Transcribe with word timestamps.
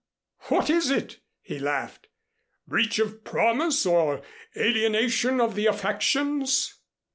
What 0.47 0.67
is 0.71 0.89
it?" 0.89 1.19
he 1.43 1.59
laughed. 1.59 2.07
"Breach 2.67 2.97
of 2.97 3.23
promise 3.23 3.85
or 3.85 4.23
alienation 4.57 5.39
of 5.39 5.53
the 5.53 5.67
affections?" 5.67 6.73